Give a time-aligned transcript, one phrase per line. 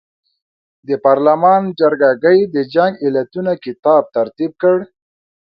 [0.87, 4.77] د پارلمان جرګه ګۍ د جنګ علتونو کتاب ترتیب کړ.